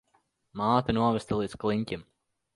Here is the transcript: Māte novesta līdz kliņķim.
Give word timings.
Māte 0.61 0.95
novesta 0.99 1.39
līdz 1.43 1.55
kliņķim. 1.67 2.05